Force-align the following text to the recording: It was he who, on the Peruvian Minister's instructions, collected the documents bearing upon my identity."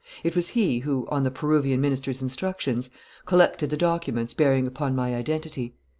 It 0.23 0.35
was 0.35 0.49
he 0.57 0.79
who, 0.79 1.07
on 1.11 1.21
the 1.21 1.29
Peruvian 1.29 1.79
Minister's 1.79 2.23
instructions, 2.23 2.89
collected 3.27 3.69
the 3.69 3.77
documents 3.77 4.33
bearing 4.33 4.65
upon 4.65 4.95
my 4.95 5.13
identity." 5.13 5.75